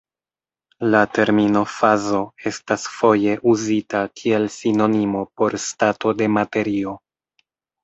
[0.93, 2.21] La termino fazo
[2.53, 6.99] estas foje uzita kiel sinonimo por stato de materio.